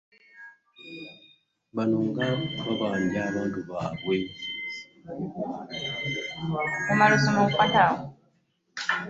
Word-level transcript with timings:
Bano 1.75 1.97
nga 2.07 2.25
babanja 2.65 3.19
abantu 3.29 3.59
baabwe 3.69 4.17